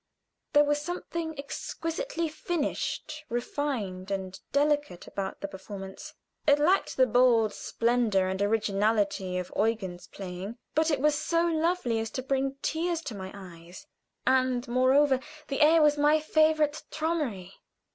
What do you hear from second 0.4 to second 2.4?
There was something exquisitely